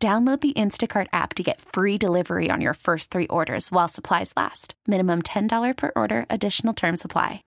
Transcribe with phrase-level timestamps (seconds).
[0.00, 4.32] Download the Instacart app to get free delivery on your first three orders while supplies
[4.36, 4.74] last.
[4.86, 7.42] Minimum $10 per order, additional term supply.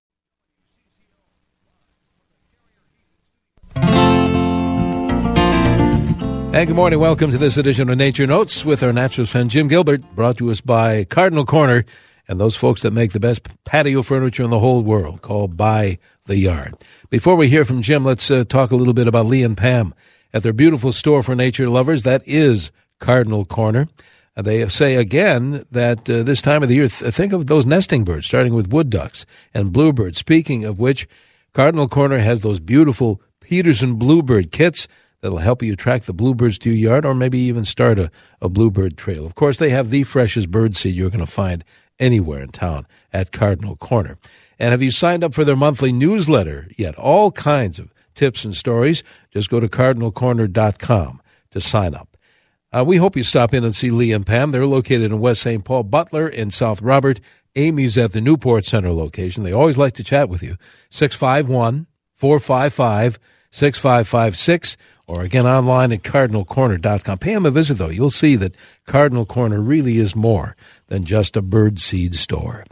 [6.53, 6.99] And good morning.
[6.99, 10.51] Welcome to this edition of Nature Notes with our naturalist friend Jim Gilbert, brought to
[10.51, 11.85] us by Cardinal Corner
[12.27, 15.99] and those folks that make the best patio furniture in the whole world, called By
[16.25, 16.75] the Yard.
[17.09, 19.93] Before we hear from Jim, let's uh, talk a little bit about Lee and Pam
[20.33, 22.03] at their beautiful store for nature lovers.
[22.03, 23.87] That is Cardinal Corner.
[24.35, 27.65] Uh, they say again that uh, this time of the year, th- think of those
[27.65, 30.19] nesting birds, starting with wood ducks and bluebirds.
[30.19, 31.07] Speaking of which,
[31.53, 34.87] Cardinal Corner has those beautiful Peterson bluebird kits
[35.19, 38.09] that'll help you attract the bluebirds to your yard or maybe even start a,
[38.41, 39.25] a bluebird trail.
[39.25, 41.63] Of course, they have the freshest bird seed you're going to find
[41.99, 44.17] anywhere in town at Cardinal Corner.
[44.57, 46.95] And have you signed up for their monthly newsletter yet?
[46.95, 49.03] All kinds of tips and stories.
[49.31, 52.17] Just go to cardinalcorner.com to sign up.
[52.73, 54.51] Uh, we hope you stop in and see Lee and Pam.
[54.51, 55.63] They're located in West St.
[55.63, 57.19] Paul, Butler, and South Robert.
[57.55, 59.43] Amy's at the Newport Center location.
[59.43, 60.55] They always like to chat with you.
[60.89, 63.19] 651 455
[63.51, 67.17] 6556 or again online at cardinalcorner.com.
[67.17, 67.89] Pay them a visit though.
[67.89, 68.55] You'll see that
[68.87, 70.55] Cardinal Corner really is more
[70.87, 72.63] than just a bird seed store.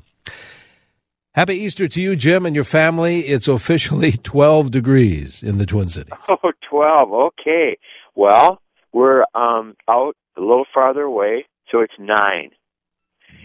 [1.39, 3.21] Happy Easter to you, Jim, and your family.
[3.21, 6.11] It's officially 12 degrees in the Twin Cities.
[6.27, 7.13] Oh, 12.
[7.13, 7.77] Okay.
[8.13, 12.09] Well, we're um, out a little farther away, so it's 9.
[12.09, 12.49] Nine.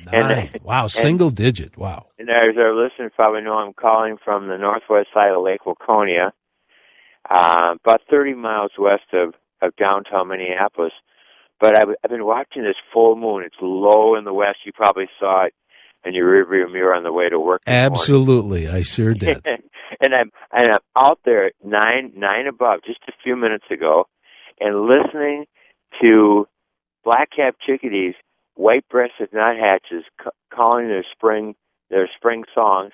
[0.12, 1.78] And, wow, single and, digit.
[1.78, 2.06] Wow.
[2.18, 6.32] And as our listeners probably know, I'm calling from the northwest side of Lake Waconia,
[7.30, 10.92] uh, about 30 miles west of, of downtown Minneapolis.
[11.60, 13.44] But I've, I've been watching this full moon.
[13.46, 14.58] It's low in the west.
[14.66, 15.54] You probably saw it
[16.04, 17.62] in your rearview mirror on the way to work.
[17.66, 19.44] Absolutely, I sure did.
[20.00, 24.06] and I'm and I'm out there at nine nine above just a few minutes ago,
[24.60, 25.46] and listening
[26.02, 26.46] to
[27.04, 28.14] black-capped chickadees,
[28.54, 31.54] white-breasted nuthatches c- calling their spring
[31.90, 32.92] their spring songs,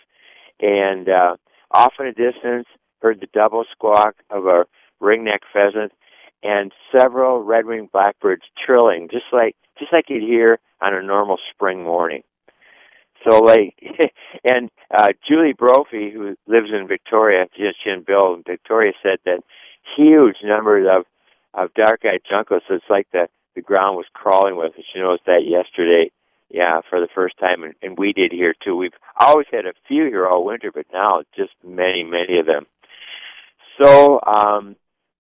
[0.61, 1.37] and uh,
[1.71, 2.67] off in the distance
[3.01, 4.65] heard the double squawk of a
[5.03, 5.93] ringneck pheasant
[6.43, 11.83] and several red-winged blackbirds trilling, just like just like you'd hear on a normal spring
[11.83, 12.23] morning.
[13.25, 13.75] So like,
[14.45, 17.47] and uh, Julie Brophy, who lives in Victoria,
[17.87, 19.43] and Bill in Victoria said that
[19.97, 21.05] huge numbers of
[21.53, 22.61] of dark-eyed juncos.
[22.69, 24.73] So it's like the the ground was crawling with.
[24.77, 26.11] And she noticed that yesterday.
[26.53, 28.75] Yeah, for the first time, and, and we did here too.
[28.75, 32.67] We've always had a few here all winter, but now just many, many of them.
[33.81, 34.75] So um,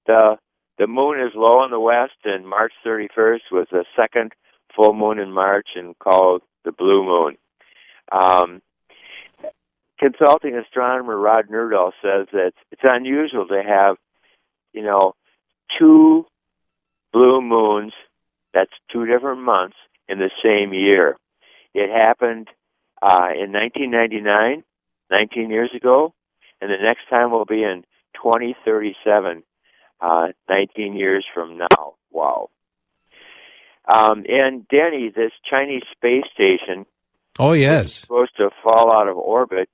[0.08, 0.38] the
[0.76, 4.32] the moon is low in the west, and March 31st was the second
[4.74, 7.36] full moon in March, and called the blue moon.
[8.10, 8.62] Um,
[9.98, 13.96] consulting astronomer Rod Nerdahl says that it's unusual to have,
[14.72, 15.14] you know,
[15.78, 16.26] two
[17.12, 17.92] blue moons,
[18.52, 19.76] that's two different months,
[20.08, 21.16] in the same year.
[21.74, 22.48] It happened
[23.00, 24.64] uh, in 1999,
[25.10, 26.14] 19 years ago,
[26.60, 27.84] and the next time will be in
[28.14, 29.42] 2037,
[30.00, 31.94] uh, 19 years from now.
[32.10, 32.50] Wow.
[33.88, 36.86] Um, and Denny, this Chinese space station
[37.38, 39.68] Oh yes, supposed to fall out of orbit.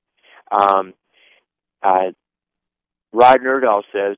[0.50, 0.94] Um,
[1.82, 2.10] uh,
[3.12, 4.16] Rod Nerdahl says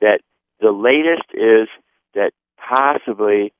[0.00, 0.20] that
[0.60, 1.68] the latest is
[2.14, 3.52] that possibly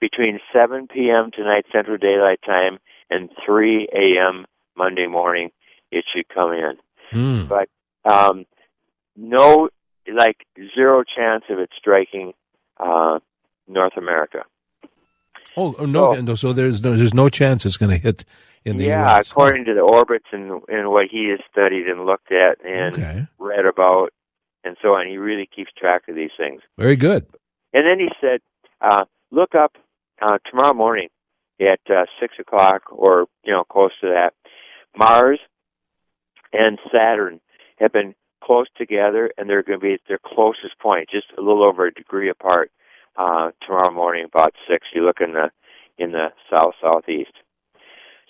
[0.00, 1.30] between 7 p.m.
[1.34, 2.78] tonight Central Daylight Time
[3.10, 4.46] and 3 a.m.
[4.76, 5.50] Monday morning
[5.90, 6.76] it should come in.
[7.12, 7.48] Mm.
[7.48, 7.68] But
[8.10, 8.46] um,
[9.16, 9.68] no,
[10.12, 12.32] like zero chance of it striking
[12.78, 13.18] uh,
[13.66, 14.44] North America.
[15.58, 16.14] Oh, oh no!
[16.14, 18.24] So, so there's no, there's no chance it's going to hit
[18.64, 19.30] in the yeah, US.
[19.30, 23.26] according to the orbits and and what he has studied and looked at and okay.
[23.38, 24.10] read about
[24.64, 25.06] and so on.
[25.06, 26.62] He really keeps track of these things.
[26.76, 27.26] Very good.
[27.72, 28.40] And then he said,
[28.80, 29.76] uh, look up
[30.20, 31.08] uh, tomorrow morning
[31.60, 34.34] at uh, six o'clock or you know close to that.
[34.96, 35.40] Mars
[36.52, 37.40] and Saturn
[37.78, 41.40] have been close together, and they're going to be at their closest point, just a
[41.40, 42.70] little over a degree apart
[43.16, 44.86] uh, tomorrow morning about six.
[44.94, 45.50] You look in the
[45.98, 47.32] in the south southeast.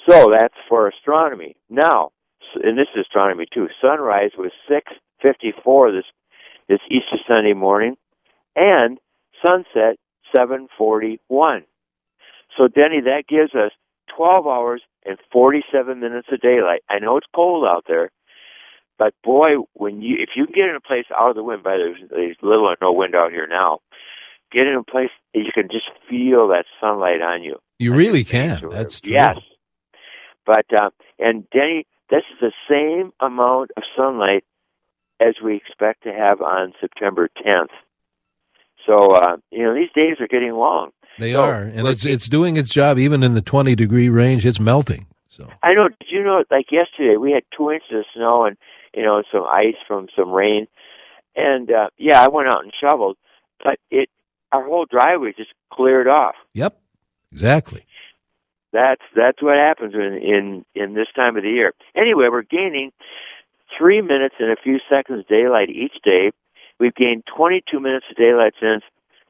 [0.09, 1.57] So that's for astronomy.
[1.69, 2.11] Now,
[2.55, 3.69] and this is astronomy too.
[3.81, 6.05] Sunrise was six fifty four this
[6.69, 7.97] this Easter Sunday morning,
[8.57, 8.99] and
[9.45, 9.97] sunset
[10.35, 11.65] seven forty one.
[12.57, 13.73] So, Denny, that gives us
[14.17, 16.83] 12 hours and 47 minutes of daylight.
[16.89, 18.11] I know it's cold out there,
[18.99, 21.63] but boy, when you if you can get in a place out of the wind,
[21.63, 23.79] by there's, there's little or no wind out here now,
[24.53, 27.57] get in a place you can just feel that sunlight on you.
[27.79, 28.69] You really can.
[28.71, 29.13] That's true.
[29.13, 29.39] Yes.
[30.45, 34.45] But uh, and Denny, this is the same amount of sunlight
[35.21, 37.69] as we expect to have on September 10th.
[38.87, 40.91] So uh, you know these days are getting long.
[41.19, 44.47] They so, are, and it's it's doing its job even in the 20 degree range.
[44.47, 45.07] It's melting.
[45.29, 45.89] So I know.
[45.89, 46.45] Did you know?
[46.51, 48.57] Like yesterday, we had two inches of snow and
[48.95, 50.67] you know some ice from some rain,
[51.37, 53.17] and uh, yeah, I went out and shoveled,
[53.63, 54.09] but it
[54.53, 56.35] our whole driveway just cleared off.
[56.55, 56.81] Yep,
[57.33, 57.85] exactly.
[58.73, 61.73] That's that's what happens in in in this time of the year.
[61.97, 62.93] Anyway, we're gaining
[63.77, 66.31] three minutes and a few seconds daylight each day.
[66.79, 68.83] We've gained 22 minutes of daylight since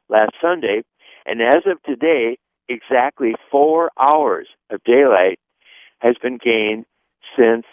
[0.08, 0.82] last Sunday,
[1.24, 2.38] and as of today,
[2.68, 5.38] exactly four hours of daylight
[6.00, 6.84] has been gained
[7.36, 7.64] since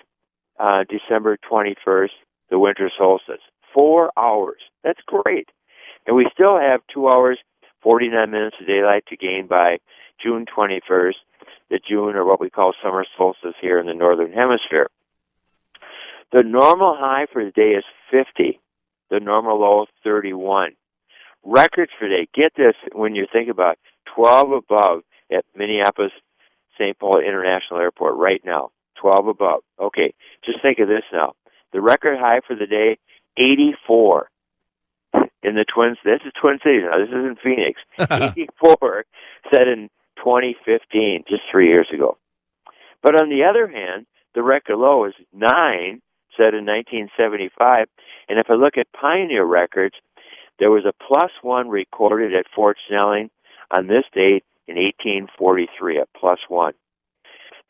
[0.59, 2.09] uh, December 21st,
[2.49, 3.41] the winter solstice.
[3.73, 4.61] Four hours.
[4.83, 5.49] That's great.
[6.05, 7.39] And we still have two hours,
[7.81, 9.77] 49 minutes of daylight to gain by
[10.21, 11.15] June 21st,
[11.69, 14.87] the June or what we call summer solstice here in the northern hemisphere.
[16.31, 18.59] The normal high for the day is 50.
[19.09, 20.71] The normal low is 31.
[21.43, 22.27] Records for day.
[22.33, 23.77] Get this when you think about
[24.15, 26.11] 12 above at Minneapolis
[26.77, 26.97] St.
[26.97, 28.71] Paul International Airport right now.
[28.99, 29.61] 12 above.
[29.79, 30.13] Okay,
[30.43, 31.33] just think of this now.
[31.73, 32.97] The record high for the day,
[33.37, 34.29] 84
[35.45, 35.97] in the Twins.
[36.03, 36.97] This is Twin Cities now.
[36.97, 37.79] This isn't Phoenix.
[37.99, 39.05] 84
[39.51, 42.17] set in 2015, just three years ago.
[43.03, 46.01] But on the other hand, the record low is 9
[46.35, 47.87] set in 1975.
[48.27, 49.95] And if I look at Pioneer records,
[50.59, 53.29] there was a plus one recorded at Fort Snelling
[53.71, 56.73] on this date in 1843, a plus one.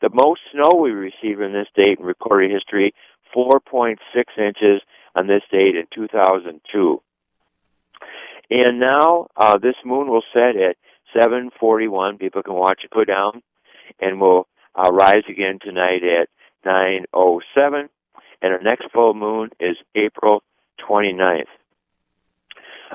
[0.00, 2.94] The most snow we received in this date in recorded history,
[3.34, 3.96] 4.6
[4.38, 4.82] inches
[5.14, 7.02] on this date in 2002.
[8.50, 10.76] And now uh, this moon will set at
[11.14, 12.18] 7:41.
[12.18, 13.42] People can watch it go down,
[14.00, 16.28] and will uh, rise again tonight at
[16.64, 17.88] 9:07.
[18.42, 20.42] And our next full moon is April
[20.88, 21.46] 29th.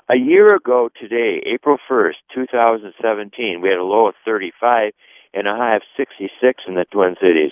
[0.09, 4.93] A year ago today, April 1st, 2017, we had a low of 35
[5.33, 7.51] and a high of 66 in the Twin Cities.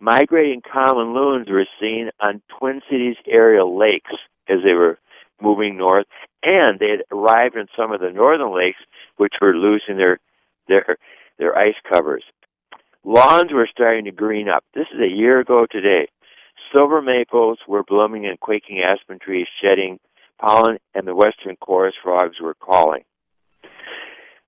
[0.00, 4.12] Migrating common loons were seen on Twin Cities area lakes
[4.48, 4.98] as they were
[5.42, 6.06] moving north,
[6.42, 8.80] and they had arrived in some of the northern lakes,
[9.16, 10.18] which were losing their
[10.68, 10.96] their
[11.38, 12.24] their ice covers.
[13.04, 14.64] Lawns were starting to green up.
[14.74, 16.08] This is a year ago today.
[16.72, 19.98] Silver maples were blooming and quaking aspen trees shedding
[20.42, 23.02] pollen, and the western chorus frogs were calling.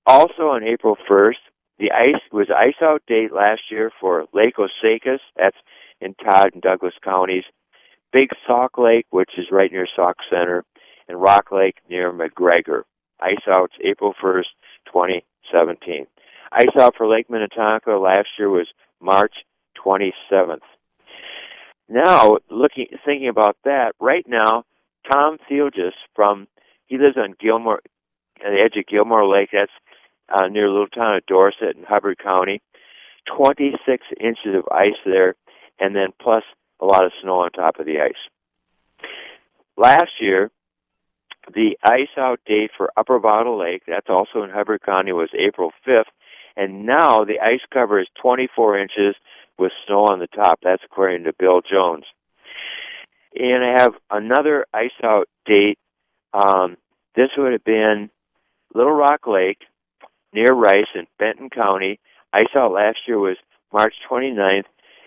[0.07, 1.41] Also on April 1st,
[1.79, 5.57] the ice was ice out date last year for Lake Osakis, that's
[6.01, 7.45] in Todd and Douglas counties,
[8.13, 10.65] Big Sauk Lake, which is right near Sauk Centre,
[11.09, 12.83] and Rock Lake near McGregor.
[13.21, 14.45] Ice outs April 1st,
[14.87, 16.07] 2017.
[16.53, 18.69] Ice out for Lake Minnetonka last year was
[19.01, 19.35] March
[19.85, 20.61] 27th.
[21.89, 24.65] Now, looking, thinking about that, right now,
[25.11, 26.49] Tom Theogis from,
[26.87, 27.81] he lives on Gilmore,
[28.39, 29.51] the edge of Gilmore Lake.
[29.53, 29.71] That's
[30.29, 32.63] uh, near little town of Dorset in Hubbard County.
[33.37, 35.35] 26 inches of ice there,
[35.81, 36.43] and then plus
[36.81, 39.09] a lot of snow on top of the ice.
[39.77, 40.51] Last year,
[41.53, 45.73] the ice out date for Upper Bottle Lake, that's also in Hubbard County, was April
[45.87, 46.05] 5th,
[46.57, 49.15] and now the ice cover is 24 inches
[49.59, 50.61] with snow on the top.
[50.63, 52.05] That's according to Bill Jones.
[53.35, 55.79] And I have another ice out date.
[56.33, 56.77] Um,
[57.17, 58.11] this would have been
[58.75, 59.59] Little Rock Lake
[60.33, 62.01] near Rice in Benton County.
[62.33, 63.37] Ice out last year was
[63.73, 64.65] March 29th,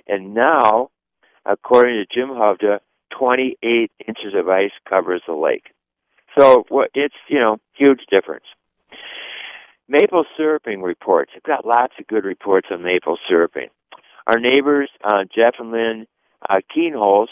[0.08, 0.90] and now,
[1.46, 2.80] according to Jim Hovda,
[3.18, 5.72] 28 inches of ice covers the lake.
[6.38, 8.46] So it's you know huge difference.
[9.90, 11.32] Maple syruping reports.
[11.36, 13.70] I've got lots of good reports on maple syruping.
[14.28, 16.08] Our neighbors, uh, Jeff and Lynn
[16.50, 17.28] uh, Keenholz,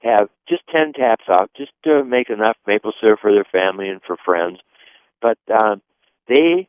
[0.00, 4.00] have just 10 taps out just to make enough maple syrup for their family and
[4.06, 4.58] for friends.
[5.22, 5.76] But uh,
[6.28, 6.68] they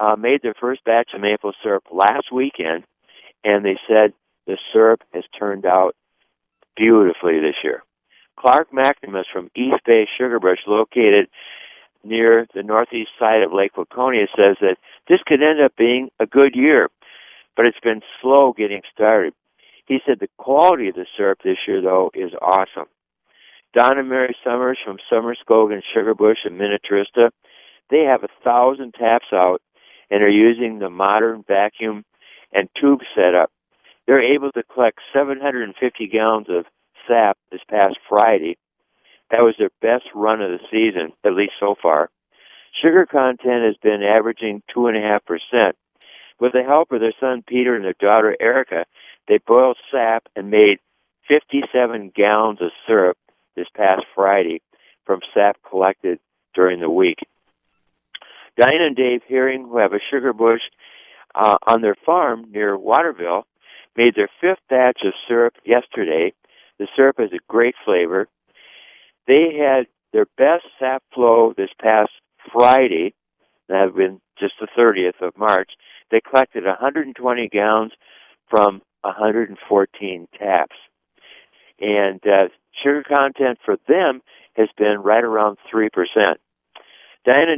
[0.00, 2.84] uh, made their first batch of maple syrup last weekend,
[3.44, 4.12] and they said
[4.46, 5.94] the syrup has turned out
[6.76, 7.82] beautifully this year.
[8.38, 11.28] Clark McNamara from East Bay Sugar Bush, located
[12.04, 14.76] near the northeast side of Lake Waconia, says that
[15.08, 16.88] this could end up being a good year
[17.58, 19.34] but it's been slow getting started.
[19.86, 22.86] He said the quality of the syrup this year, though, is awesome.
[23.74, 27.30] Don and Mary Summers from Summerskogan Sugar Bush and Minnetrista,
[27.90, 29.60] they have a thousand taps out,
[30.08, 32.04] and are using the modern vacuum
[32.52, 33.50] and tube setup.
[34.06, 36.64] They're able to collect 750 gallons of
[37.08, 38.56] sap this past Friday.
[39.30, 42.10] That was their best run of the season, at least so far.
[42.82, 45.72] Sugar content has been averaging 2.5%.
[46.40, 48.84] With the help of their son Peter and their daughter Erica,
[49.26, 50.78] they boiled sap and made
[51.28, 53.18] 57 gallons of syrup
[53.56, 54.62] this past Friday
[55.04, 56.20] from sap collected
[56.54, 57.18] during the week.
[58.56, 60.62] Diana and Dave Hearing, who have a sugar bush
[61.34, 63.46] uh, on their farm near Waterville,
[63.96, 66.32] made their fifth batch of syrup yesterday.
[66.78, 68.28] The syrup has a great flavor.
[69.26, 72.10] They had their best sap flow this past
[72.52, 73.14] Friday.
[73.68, 75.70] That had been just the 30th of March.
[76.10, 77.92] They collected 120 gallons
[78.48, 80.76] from 114 taps.
[81.80, 82.48] And uh,
[82.82, 84.22] sugar content for them
[84.54, 85.90] has been right around 3%.
[87.24, 87.56] Diana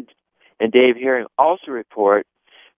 [0.58, 2.26] and Dave Hearing also report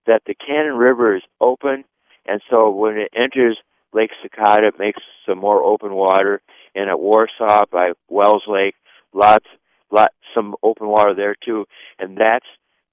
[0.05, 1.83] that the Cannon River is open,
[2.25, 3.57] and so when it enters
[3.93, 6.41] Lake Sakatah, makes some more open water.
[6.75, 8.75] And at Warsaw by Wells Lake,
[9.13, 9.45] lots,
[9.91, 11.65] lot, some open water there too,
[11.99, 12.45] and that's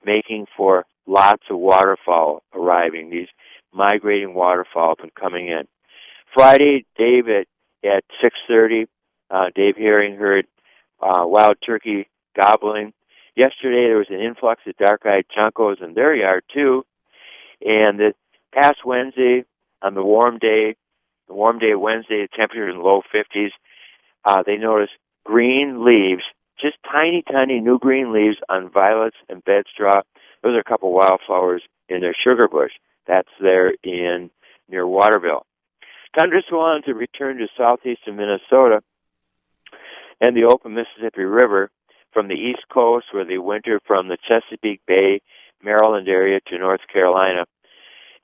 [0.04, 3.10] making for lots of waterfowl arriving.
[3.10, 3.28] These
[3.72, 5.62] migrating waterfowl have been coming in.
[6.34, 7.46] Friday, Dave at
[7.82, 8.86] at 6:30,
[9.30, 10.46] uh, Dave Hearing heard
[11.00, 12.92] uh, wild turkey gobbling.
[13.34, 16.84] Yesterday there was an influx of dark-eyed juncos in their yard too,
[17.62, 18.14] and the
[18.52, 19.44] past Wednesday
[19.82, 20.76] on the warm day,
[21.34, 23.50] warm day Wednesday, the temperature in the low 50s.
[24.24, 24.92] Uh, they noticed
[25.24, 26.22] green leaves,
[26.60, 30.02] just tiny, tiny new green leaves on violets and bedstraw.
[30.42, 32.72] Those are a couple wildflowers in their sugar bush.
[33.06, 34.30] That's there in
[34.68, 35.46] near Waterville.
[36.18, 38.82] Tundra swans have returned to southeastern Minnesota
[40.20, 41.70] and the open Mississippi River
[42.12, 45.20] from the east coast where they winter from the Chesapeake Bay,
[45.62, 47.44] Maryland area to North Carolina.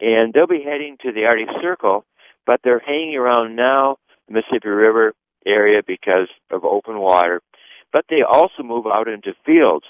[0.01, 2.05] And they'll be heading to the Arctic Circle,
[2.47, 3.97] but they're hanging around now
[4.29, 5.13] the Mississippi River
[5.45, 7.43] area because of open water.
[7.93, 9.87] But they also move out into fields.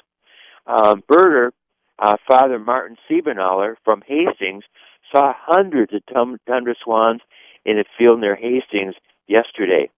[0.66, 1.50] Um, birder,
[1.98, 4.64] uh, Father Martin Siebenaller from Hastings,
[5.12, 6.02] saw hundreds of
[6.46, 7.20] tundra swans
[7.64, 8.94] in a field near Hastings
[9.26, 9.90] yesterday.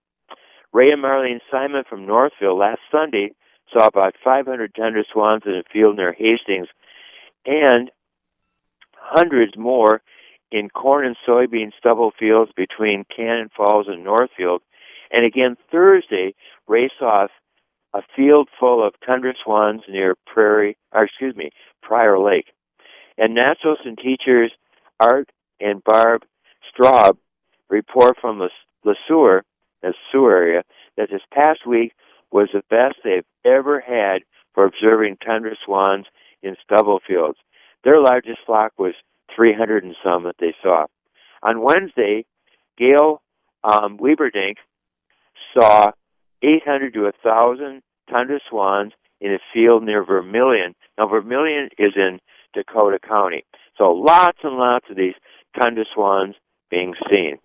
[0.72, 3.32] Ray and Marlene Simon from Northfield last Sunday
[3.72, 6.68] saw about 500 tundra swans in a field near Hastings
[7.46, 7.90] and
[8.92, 10.02] hundreds more
[10.50, 14.62] in corn and soybean stubble fields between Cannon Falls and Northfield.
[15.10, 16.34] And again Thursday,
[16.66, 17.30] race off
[17.94, 21.50] a field full of tundra swans near Prairie, or excuse me,
[21.82, 22.46] Prior Lake.
[23.16, 24.52] And naturalists and teachers
[25.00, 26.22] Art and Barb
[26.70, 27.16] Straub
[27.68, 29.42] report from Le Sueur,
[29.82, 30.62] the area,
[30.96, 31.92] that this past week
[32.30, 34.22] was the best they've ever had
[34.54, 36.06] for observing tundra swans
[36.42, 37.38] in stubble fields.
[37.84, 38.94] Their largest flock was
[39.35, 40.87] 300 and some that they saw.
[41.42, 42.25] On Wednesday,
[42.76, 43.23] Gail
[43.64, 43.99] um,
[45.54, 45.90] saw
[46.42, 50.75] 800 to 1,000 tundra swans in a field near Vermilion.
[50.97, 52.20] Now, Vermilion is in
[52.54, 53.44] Dakota County.
[53.76, 55.14] So lots and lots of these
[55.58, 56.35] tundra swans
[56.70, 57.38] being seen.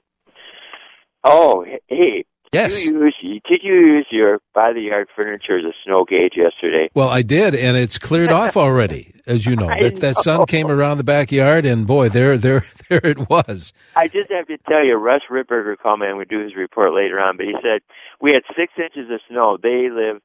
[1.24, 2.26] Oh, hey.
[2.54, 2.76] Yes.
[2.76, 6.34] Did you use, did you use your by the yard furniture as a snow gauge
[6.36, 6.90] yesterday?
[6.94, 9.72] Well, I did, and it's cleared off already, as you know.
[9.84, 13.74] That, that sun came around the backyard, and boy, there, there, there it was.
[13.96, 16.94] I just have to tell you, Russ Ripberger called me and we do his report
[16.94, 17.82] later on, but he said
[18.22, 19.58] we had six inches of snow.
[19.62, 20.22] They live,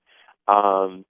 [0.46, 1.04] um,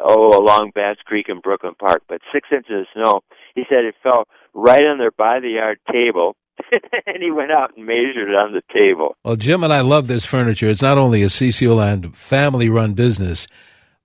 [0.00, 3.20] oh, along Bass Creek in Brooklyn Park, but six inches of snow.
[3.54, 6.36] He said it fell right on their by the yard table
[7.06, 9.16] and he went out and measured it on the table.
[9.24, 10.68] Well, Jim and I love this furniture.
[10.68, 13.46] It's not only a CCO Land family-run business,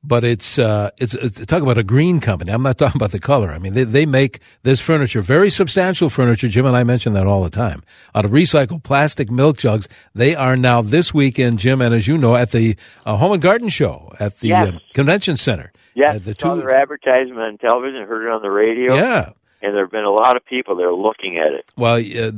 [0.04, 2.52] but it's, uh, it's, it's talk about a green company.
[2.52, 3.52] I'm not talking about the color.
[3.52, 6.48] I mean, they, they make this furniture, very substantial furniture.
[6.48, 7.84] Jim and I mention that all the time.
[8.14, 12.18] Out of recycled plastic milk jugs, they are now this weekend, Jim, and as you
[12.18, 14.74] know, at the uh, Home and Garden Show at the yes.
[14.74, 15.72] uh, convention center.
[15.96, 18.96] Yeah, the saw two, their advertisement on television, heard it on the radio.
[18.96, 19.30] Yeah,
[19.62, 21.72] and there have been a lot of people that are looking at it.
[21.78, 22.32] Well, uh,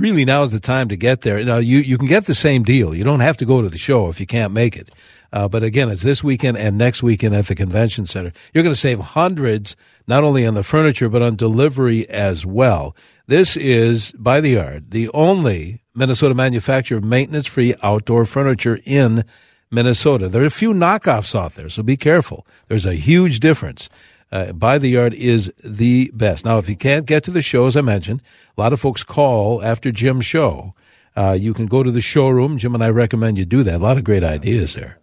[0.00, 1.42] really, now is the time to get there.
[1.44, 2.94] Now, you you can get the same deal.
[2.94, 4.90] You don't have to go to the show if you can't make it.
[5.32, 8.32] Uh, but again, it's this weekend and next weekend at the convention center.
[8.52, 12.96] You're going to save hundreds, not only on the furniture but on delivery as well.
[13.26, 19.24] This is by the yard, the only Minnesota manufacturer of maintenance-free outdoor furniture in
[19.70, 20.28] Minnesota.
[20.28, 22.46] There are a few knockoffs out there, so be careful.
[22.68, 23.88] There's a huge difference
[24.32, 26.44] uh, by the yard is the best.
[26.44, 28.22] Now, if you can't get to the show, as I mentioned,
[28.56, 30.74] a lot of folks call after Jim's show.
[31.16, 32.58] Uh, you can go to the showroom.
[32.58, 33.76] Jim and I recommend you do that.
[33.76, 34.98] A lot of great ideas there.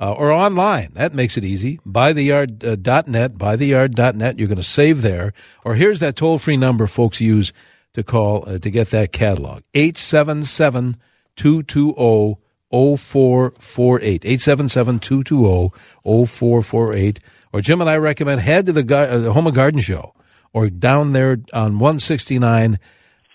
[0.00, 0.90] uh, or online.
[0.94, 1.80] That makes it easy.
[1.86, 4.38] Buytheyard.net, buytheyard.net.
[4.38, 5.32] You're going to save there.
[5.64, 7.52] Or here's that toll free number folks use
[7.94, 10.96] to call uh, to get that catalog 877
[11.36, 12.38] 220
[12.70, 14.24] 0448.
[14.24, 15.70] 877 220
[16.02, 17.20] 0448.
[17.52, 20.14] Or Jim and I recommend head to the, uh, the Home and Garden Show
[20.52, 22.78] or down there on 169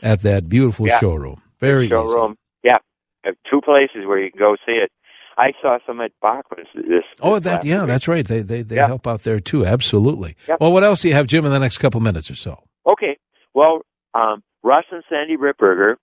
[0.03, 0.99] at that beautiful Yeah.
[0.99, 1.41] showroom.
[1.59, 1.91] Very easy.
[1.91, 2.35] showroom.
[2.63, 2.77] Yeah,
[3.23, 4.91] have two places where you can go see it.
[5.37, 7.03] I saw some at Bachman's this.
[7.21, 7.87] Oh, this that yeah, week.
[7.87, 8.27] that's right.
[8.27, 8.87] They they they Yeah.
[8.87, 9.65] help out there too.
[9.65, 10.35] Absolutely.
[10.47, 10.59] Yep.
[10.59, 12.59] Well, what else do you have, Jim, in the next couple minutes or so?
[12.85, 13.17] Okay.
[13.53, 13.81] Well,
[14.13, 15.95] um, Russ and Sandy Ripberger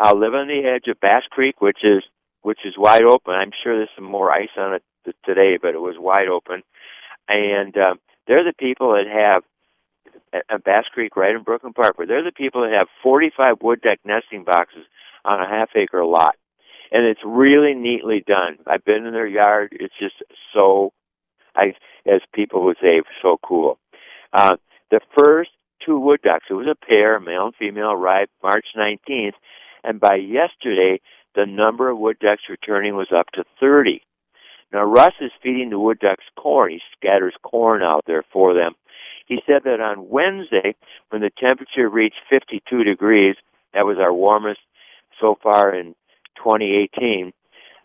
[0.00, 2.02] uh, live on the edge of Bass Creek, which is
[2.46, 3.34] which is wide open.
[3.34, 4.84] I'm sure there's some more ice on it
[5.24, 6.62] today, but it was wide open.
[7.26, 7.98] And um,
[8.28, 9.42] they're the people that have
[10.48, 11.96] at, Bass Creek, right in Brooklyn Park.
[11.98, 14.84] But they're the people that have 45 wood duck nesting boxes
[15.24, 16.36] on a half acre lot,
[16.92, 18.58] and it's really neatly done.
[18.64, 19.70] I've been in their yard.
[19.72, 20.22] It's just
[20.54, 20.92] so,
[21.56, 21.74] I
[22.06, 23.80] as people would say, so cool.
[24.32, 24.54] Uh,
[24.92, 25.50] the first
[25.84, 26.46] two wood ducks.
[26.48, 29.34] It was a pair, male and female, arrived March 19th,
[29.82, 31.00] and by yesterday,
[31.36, 34.02] the number of wood ducks returning was up to 30.
[34.72, 36.72] Now, Russ is feeding the wood ducks corn.
[36.72, 38.72] He scatters corn out there for them.
[39.26, 40.74] He said that on Wednesday,
[41.10, 43.36] when the temperature reached 52 degrees,
[43.74, 44.60] that was our warmest
[45.20, 45.94] so far in
[46.36, 47.32] 2018,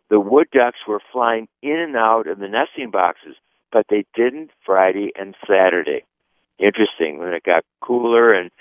[0.09, 3.35] the wood ducks were flying in and out of the nesting boxes,
[3.71, 6.03] but they didn't Friday and Saturday
[6.61, 8.51] interesting when it got cooler and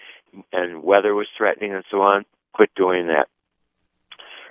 [0.52, 2.24] and weather was threatening and so on.
[2.54, 3.26] Quit doing that.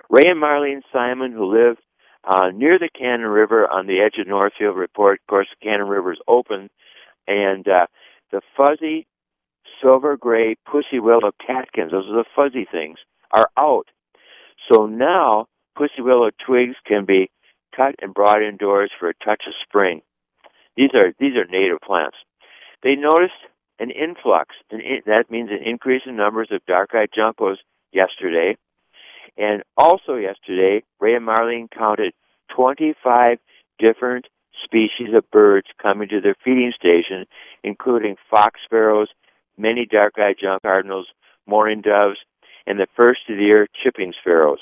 [0.09, 1.77] Ray and Marlene Simon, who live
[2.23, 5.19] uh, near the Cannon River on the edge of Northfield, report.
[5.21, 6.69] Of course, the Cannon River is open,
[7.27, 7.87] and uh,
[8.31, 9.07] the fuzzy
[9.81, 12.97] silver gray pussy willow catkins, those are the fuzzy things,
[13.31, 13.87] are out.
[14.71, 15.47] So now
[15.77, 17.29] pussy willow twigs can be
[17.75, 20.01] cut and brought indoors for a touch of spring.
[20.75, 22.17] These are these are native plants
[22.83, 23.33] they noticed
[23.79, 24.55] an influx.
[24.71, 27.57] and that means an increase in numbers of dark-eyed juncos
[27.91, 28.55] yesterday.
[29.39, 32.13] And also yesterday, Ray and Marlene counted
[32.55, 33.39] 25
[33.79, 34.27] different
[34.63, 37.25] species of birds coming to their feeding station,
[37.63, 39.07] including fox sparrows,
[39.57, 41.07] many dark-eyed junco cardinals,
[41.47, 42.17] mourning doves,
[42.67, 44.59] and the first of the year chipping sparrows.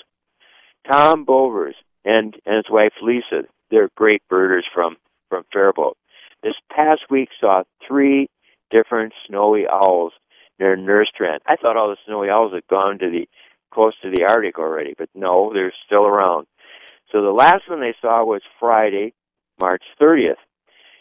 [0.89, 1.75] Tom Bovers
[2.05, 4.95] and, and his wife Lisa, they're great birders from,
[5.27, 5.97] from Faribault
[6.43, 8.29] this past week saw three
[8.71, 10.13] different snowy owls
[10.59, 11.39] near Nerstrand.
[11.45, 13.27] I thought all the snowy owls had gone to the
[13.71, 16.47] close to the Arctic already, but no, they're still around.
[17.11, 19.13] So the last one they saw was Friday,
[19.59, 20.35] March 30th.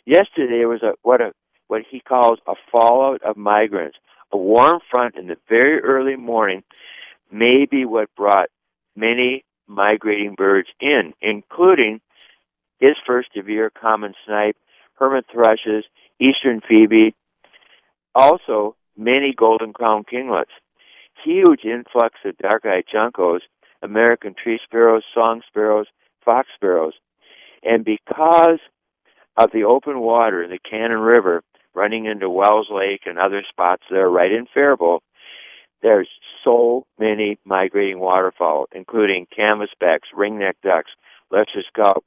[0.04, 1.32] Yesterday was a what a
[1.68, 3.98] what he calls a fallout of migrants.
[4.32, 6.62] A warm front in the very early morning
[7.30, 8.50] may be what brought
[8.94, 12.00] many migrating birds in, including
[12.78, 14.56] his first of year common snipe,
[14.94, 15.84] hermit thrushes,
[16.20, 17.14] eastern phoebe,
[18.14, 20.54] also many golden crown kinglets.
[21.26, 23.40] Huge influx of dark-eyed juncos,
[23.82, 25.86] American tree sparrows, song sparrows,
[26.24, 26.92] fox sparrows.
[27.64, 28.60] And because
[29.36, 31.42] of the open water in the Cannon River
[31.74, 35.02] running into Wells Lake and other spots there right in Faribault,
[35.82, 36.08] there's
[36.44, 40.92] so many migrating waterfowl, including canvasbacks, ringneck ducks,
[41.32, 42.04] lesser scaup,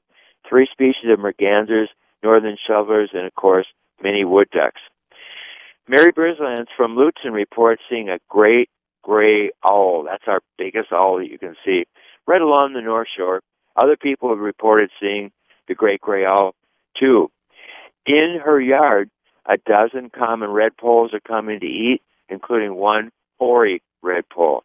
[0.47, 1.87] three species of mergansers,
[2.23, 3.67] northern shovelers, and of course,
[4.01, 4.79] many wood ducks.
[5.89, 8.69] Mary Brislands from Lutzen reports seeing a great
[9.09, 10.03] gray owl.
[10.03, 11.85] That's our biggest owl that you can see
[12.27, 13.41] right along the North Shore.
[13.75, 15.31] Other people have reported seeing
[15.67, 16.53] the great gray owl
[16.99, 17.31] too.
[18.05, 19.09] In her yard,
[19.47, 24.61] a dozen common redpolls are coming to eat, including one hoary redpoll.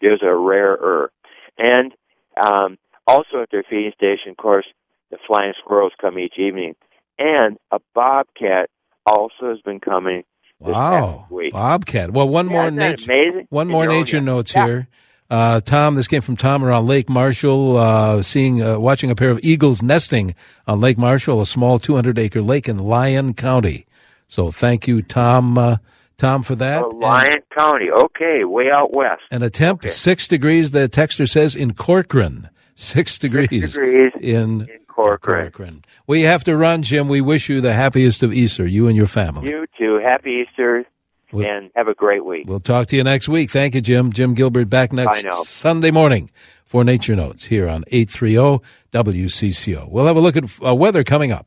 [0.00, 1.12] There's a rarer.
[1.56, 1.92] And
[2.36, 4.66] um, also at their feeding station, of course,
[5.12, 6.74] the flying squirrels come each evening.
[7.16, 8.70] And a bobcat
[9.06, 10.24] also has been coming
[10.72, 12.10] Wow, bobcat.
[12.12, 13.12] Well, one Yeah, more nature.
[13.12, 13.46] amazing?
[13.50, 14.22] One more nature yeah.
[14.22, 14.66] notes Yeah.
[14.66, 14.88] here.
[15.30, 19.30] Uh, Tom, this came from Tom around Lake Marshall, uh, seeing, uh, watching a pair
[19.30, 20.34] of eagles nesting
[20.66, 23.86] on Lake Marshall, a small 200 acre lake in Lyon County.
[24.28, 25.76] So thank you, Tom, uh,
[26.18, 26.84] Tom, for that.
[26.84, 27.90] Oh, Lyon County.
[27.90, 29.22] Okay, way out west.
[29.30, 29.92] An attempt, Okay.
[29.92, 32.48] six degrees, the texter says, in Corcoran.
[32.76, 35.84] Six degrees, degrees in, in Corcoran.
[36.06, 37.08] We have to run, Jim.
[37.08, 39.48] We wish you the happiest of Easter, you and your family.
[39.48, 40.00] You too.
[40.02, 40.84] Happy Easter
[41.32, 42.44] Well- and have a great week.
[42.46, 43.50] We'll talk to you next week.
[43.50, 44.12] Thank you, Jim.
[44.12, 46.30] Jim Gilbert back next Sunday morning
[46.64, 48.60] for Nature Notes here on 830
[48.92, 49.88] WCCO.
[49.90, 51.46] We'll have a look at uh, weather coming up.